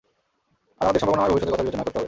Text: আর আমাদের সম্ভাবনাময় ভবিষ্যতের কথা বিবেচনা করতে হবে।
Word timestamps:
আর 0.81 0.85
আমাদের 0.85 1.01
সম্ভাবনাময় 1.01 1.31
ভবিষ্যতের 1.31 1.53
কথা 1.53 1.63
বিবেচনা 1.63 1.83
করতে 1.83 1.89
হবে। 1.89 1.99